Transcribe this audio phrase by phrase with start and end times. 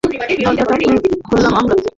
[0.43, 0.75] দরজাটা
[1.27, 1.75] খুললাম আমরা!